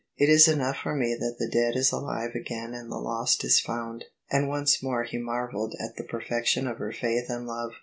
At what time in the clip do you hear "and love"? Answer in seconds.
7.29-7.73